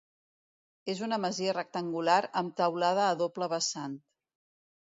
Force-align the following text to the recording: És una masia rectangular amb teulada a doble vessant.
És 0.93 1.01
una 1.07 1.19
masia 1.25 1.53
rectangular 1.57 2.17
amb 2.43 2.57
teulada 2.63 3.07
a 3.11 3.21
doble 3.23 3.51
vessant. 3.55 3.97